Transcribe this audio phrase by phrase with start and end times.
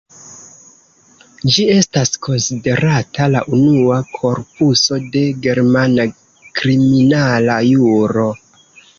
[1.55, 6.07] Ĝi estas konsiderata la unua korpuso de germana
[6.61, 8.25] kriminala juro.